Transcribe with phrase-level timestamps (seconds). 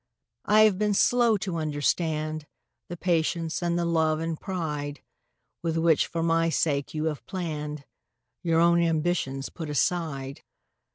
[0.45, 2.47] I have been slow to understand
[2.89, 5.03] The patience and the love and pride
[5.61, 10.41] "With which for my sake you have hour own ambitions put aside.